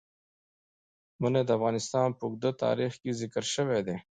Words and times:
منی 1.21 1.41
د 1.45 1.49
افغانستان 1.57 2.07
په 2.17 2.23
اوږده 2.27 2.51
تاریخ 2.63 2.91
کې 3.01 3.17
ذکر 3.21 3.43
شوی 3.53 3.79
دی. 3.87 3.97